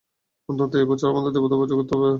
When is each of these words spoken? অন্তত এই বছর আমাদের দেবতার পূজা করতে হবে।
অন্তত 0.49 0.71
এই 0.75 0.87
বছর 0.91 1.07
আমাদের 1.13 1.31
দেবতার 1.35 1.59
পূজা 1.61 1.75
করতে 1.77 1.93
হবে। 1.95 2.09